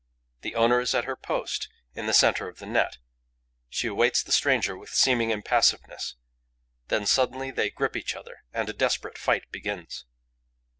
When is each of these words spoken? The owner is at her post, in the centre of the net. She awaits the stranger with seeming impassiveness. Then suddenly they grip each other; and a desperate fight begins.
The 0.41 0.55
owner 0.55 0.79
is 0.79 0.95
at 0.95 1.03
her 1.03 1.15
post, 1.15 1.69
in 1.93 2.07
the 2.07 2.13
centre 2.15 2.47
of 2.47 2.57
the 2.57 2.65
net. 2.65 2.97
She 3.69 3.85
awaits 3.85 4.23
the 4.23 4.31
stranger 4.31 4.75
with 4.75 4.89
seeming 4.89 5.29
impassiveness. 5.29 6.15
Then 6.87 7.05
suddenly 7.05 7.51
they 7.51 7.69
grip 7.69 7.95
each 7.95 8.15
other; 8.15 8.37
and 8.51 8.67
a 8.67 8.73
desperate 8.73 9.19
fight 9.19 9.51
begins. 9.51 10.05